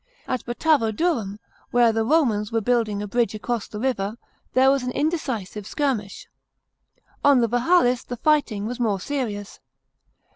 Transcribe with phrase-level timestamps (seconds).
[0.27, 1.37] At Batavodurum,
[1.69, 4.17] where the Romans were building a bridge across the river,
[4.53, 6.27] there was an indecisive skirmish.
[7.23, 9.59] On the Vahalis the fighting was more serious.